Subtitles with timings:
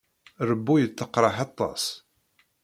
[0.47, 1.83] Rebbu yettaqraḥ aṭas.